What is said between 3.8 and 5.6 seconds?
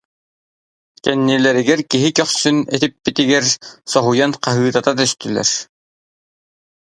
соһуйан хаһыытаһа түстүлэр